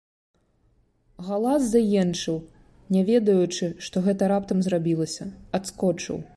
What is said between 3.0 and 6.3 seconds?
ведаючы, што гэта раптам зрабілася, адскочыў.